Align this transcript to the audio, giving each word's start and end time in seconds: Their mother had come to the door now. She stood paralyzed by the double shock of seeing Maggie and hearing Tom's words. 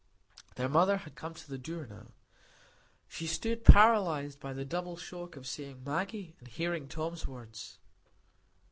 Their 0.55 0.67
mother 0.67 0.97
had 0.97 1.13
come 1.13 1.35
to 1.35 1.47
the 1.47 1.59
door 1.59 1.85
now. 1.85 2.07
She 3.07 3.27
stood 3.27 3.63
paralyzed 3.63 4.39
by 4.39 4.51
the 4.51 4.65
double 4.65 4.97
shock 4.97 5.35
of 5.35 5.45
seeing 5.45 5.83
Maggie 5.83 6.35
and 6.39 6.47
hearing 6.47 6.87
Tom's 6.87 7.27
words. 7.27 7.77